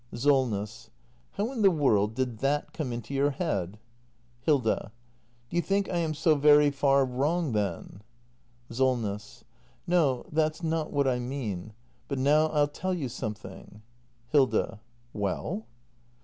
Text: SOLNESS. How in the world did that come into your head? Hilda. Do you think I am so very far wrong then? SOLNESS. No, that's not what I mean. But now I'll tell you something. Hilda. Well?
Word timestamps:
SOLNESS. 0.15 0.89
How 1.33 1.51
in 1.51 1.61
the 1.61 1.69
world 1.69 2.15
did 2.15 2.39
that 2.39 2.73
come 2.73 2.91
into 2.91 3.13
your 3.13 3.29
head? 3.29 3.77
Hilda. 4.41 4.91
Do 5.51 5.55
you 5.55 5.61
think 5.61 5.87
I 5.91 5.97
am 5.99 6.15
so 6.15 6.33
very 6.33 6.71
far 6.71 7.05
wrong 7.05 7.51
then? 7.51 8.01
SOLNESS. 8.71 9.43
No, 9.85 10.25
that's 10.31 10.63
not 10.63 10.91
what 10.91 11.07
I 11.07 11.19
mean. 11.19 11.73
But 12.07 12.17
now 12.17 12.47
I'll 12.47 12.67
tell 12.67 12.95
you 12.95 13.09
something. 13.09 13.83
Hilda. 14.31 14.79
Well? 15.13 15.67